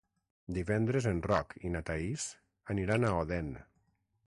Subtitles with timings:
[0.55, 2.25] Divendres en Roc i na Thaís
[2.77, 3.55] aniran a Odèn.